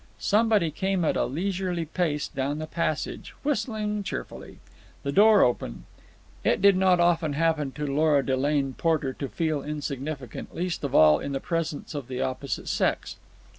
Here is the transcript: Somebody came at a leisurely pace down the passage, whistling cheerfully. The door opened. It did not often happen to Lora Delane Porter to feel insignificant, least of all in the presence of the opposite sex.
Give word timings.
Somebody 0.17 0.71
came 0.71 1.05
at 1.05 1.15
a 1.15 1.25
leisurely 1.25 1.85
pace 1.85 2.27
down 2.27 2.57
the 2.57 2.65
passage, 2.65 3.35
whistling 3.43 4.01
cheerfully. 4.01 4.57
The 5.03 5.11
door 5.11 5.43
opened. 5.43 5.83
It 6.43 6.59
did 6.59 6.75
not 6.75 6.99
often 6.99 7.33
happen 7.33 7.71
to 7.73 7.85
Lora 7.85 8.25
Delane 8.25 8.73
Porter 8.73 9.13
to 9.13 9.29
feel 9.29 9.61
insignificant, 9.61 10.55
least 10.55 10.83
of 10.83 10.95
all 10.95 11.19
in 11.19 11.33
the 11.33 11.39
presence 11.39 11.93
of 11.93 12.07
the 12.07 12.19
opposite 12.19 12.67
sex. 12.67 13.17